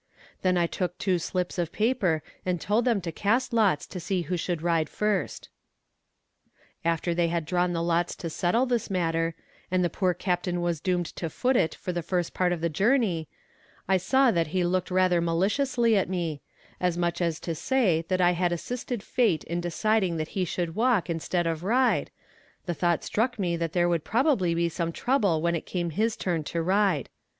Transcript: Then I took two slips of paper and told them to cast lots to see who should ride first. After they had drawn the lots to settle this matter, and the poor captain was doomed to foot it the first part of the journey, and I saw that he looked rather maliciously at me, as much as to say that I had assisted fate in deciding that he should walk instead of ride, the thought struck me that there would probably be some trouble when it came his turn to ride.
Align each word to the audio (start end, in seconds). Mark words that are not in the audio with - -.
Then 0.41 0.57
I 0.57 0.65
took 0.65 0.97
two 0.97 1.19
slips 1.19 1.59
of 1.59 1.71
paper 1.71 2.23
and 2.43 2.59
told 2.59 2.85
them 2.85 3.01
to 3.01 3.11
cast 3.11 3.53
lots 3.53 3.85
to 3.85 3.99
see 3.99 4.23
who 4.23 4.35
should 4.35 4.63
ride 4.63 4.89
first. 4.89 5.49
After 6.83 7.13
they 7.13 7.27
had 7.27 7.45
drawn 7.45 7.73
the 7.73 7.83
lots 7.83 8.15
to 8.15 8.29
settle 8.31 8.65
this 8.65 8.89
matter, 8.89 9.35
and 9.69 9.83
the 9.83 9.91
poor 9.91 10.15
captain 10.15 10.59
was 10.61 10.79
doomed 10.81 11.05
to 11.17 11.29
foot 11.29 11.55
it 11.55 11.77
the 11.85 12.01
first 12.01 12.33
part 12.33 12.51
of 12.51 12.61
the 12.61 12.67
journey, 12.67 13.27
and 13.87 13.93
I 13.93 13.97
saw 13.97 14.31
that 14.31 14.47
he 14.47 14.63
looked 14.63 14.89
rather 14.89 15.21
maliciously 15.21 15.95
at 15.95 16.09
me, 16.09 16.41
as 16.79 16.97
much 16.97 17.21
as 17.21 17.39
to 17.41 17.53
say 17.53 18.03
that 18.07 18.19
I 18.21 18.31
had 18.31 18.51
assisted 18.51 19.03
fate 19.03 19.43
in 19.43 19.61
deciding 19.61 20.17
that 20.17 20.29
he 20.29 20.45
should 20.45 20.73
walk 20.73 21.11
instead 21.11 21.45
of 21.45 21.61
ride, 21.63 22.09
the 22.65 22.73
thought 22.73 23.03
struck 23.03 23.37
me 23.37 23.55
that 23.55 23.73
there 23.73 23.87
would 23.87 24.03
probably 24.03 24.55
be 24.55 24.67
some 24.67 24.91
trouble 24.91 25.43
when 25.43 25.53
it 25.53 25.67
came 25.67 25.91
his 25.91 26.17
turn 26.17 26.43
to 26.45 26.63
ride. 26.63 27.09